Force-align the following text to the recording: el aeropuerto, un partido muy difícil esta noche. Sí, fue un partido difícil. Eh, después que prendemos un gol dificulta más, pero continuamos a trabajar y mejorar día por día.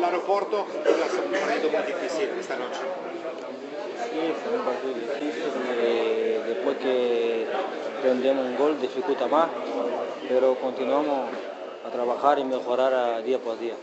el 0.00 0.04
aeropuerto, 0.04 0.64
un 0.64 1.32
partido 1.32 1.70
muy 1.70 1.82
difícil 1.92 2.28
esta 2.40 2.56
noche. 2.56 2.80
Sí, 4.08 4.32
fue 4.42 4.58
un 4.58 4.64
partido 4.64 4.94
difícil. 4.94 5.52
Eh, 5.78 6.40
después 6.46 6.78
que 6.78 7.46
prendemos 8.00 8.46
un 8.46 8.56
gol 8.56 8.80
dificulta 8.80 9.26
más, 9.26 9.50
pero 10.26 10.54
continuamos 10.54 11.28
a 11.86 11.90
trabajar 11.90 12.38
y 12.38 12.44
mejorar 12.44 13.22
día 13.22 13.38
por 13.38 13.58
día. 13.58 13.74